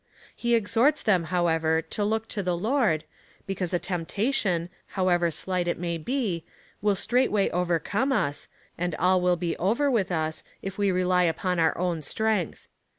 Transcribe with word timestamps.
He 0.35 0.55
exhorts 0.55 1.03
them, 1.03 1.25
however, 1.25 1.79
to 1.79 2.03
look 2.03 2.27
to 2.29 2.41
the 2.41 2.57
Lord, 2.57 3.03
because 3.45 3.71
a 3.71 3.77
temptation, 3.77 4.69
however 4.97 5.29
slight 5.29 5.67
it 5.67 5.77
may 5.77 5.99
be, 5.99 6.43
will 6.81 6.95
straiglitway 6.95 7.51
overcome 7.51 8.11
us, 8.11 8.47
and 8.79 8.95
all 8.95 9.21
will 9.21 9.35
be 9.37 9.55
over 9.57 9.91
with 9.91 10.11
us, 10.11 10.43
if 10.63 10.75
we 10.75 10.89
rely 10.91 11.25
upon 11.25 11.59
our 11.59 11.77
own 11.77 12.01
strength. 12.01 12.67